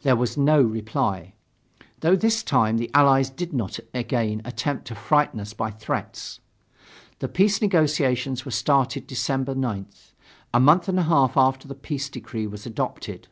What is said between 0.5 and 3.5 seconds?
reply, though this time the Allies